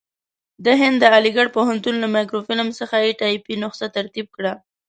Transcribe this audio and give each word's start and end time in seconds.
د 0.65 0.67
هند 0.79 0.97
د 1.01 1.05
علیګړ 1.15 1.47
پوهنتون 1.55 1.95
له 1.99 2.07
مایکروفیلم 2.15 2.69
څخه 2.79 2.95
یې 3.05 3.17
ټایپي 3.19 3.55
نسخه 3.61 3.87
ترتیب 3.97 4.27
کړه. 4.35 4.53